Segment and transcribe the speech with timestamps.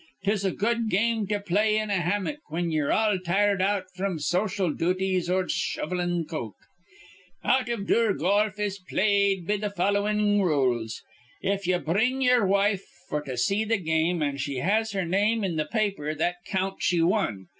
[0.23, 4.17] 'Tis a good game to play in a hammick whin ye're all tired out fr'm
[4.19, 6.55] social duties or shovellin' coke.
[7.43, 11.03] Out iv dure golf is played be th' followin' rules.
[11.43, 15.43] If ye bring ye'er wife f'r to see th' game, an' she has her name
[15.43, 17.45] in th' paper, that counts ye wan.